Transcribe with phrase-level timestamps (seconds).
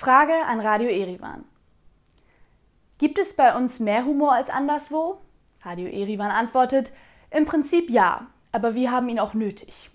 [0.00, 1.44] Frage an Radio Erivan.
[2.96, 5.20] Gibt es bei uns mehr Humor als anderswo?
[5.60, 6.94] Radio Erivan antwortet,
[7.30, 9.90] im Prinzip ja, aber wir haben ihn auch nötig.